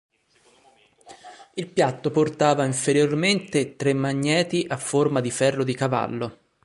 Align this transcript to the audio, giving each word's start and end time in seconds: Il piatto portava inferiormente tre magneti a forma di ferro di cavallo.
Il 1.53 1.67
piatto 1.67 2.09
portava 2.09 2.65
inferiormente 2.65 3.75
tre 3.75 3.93
magneti 3.93 4.65
a 4.67 4.77
forma 4.77 5.21
di 5.21 5.29
ferro 5.29 5.63
di 5.63 5.75
cavallo. 5.75 6.37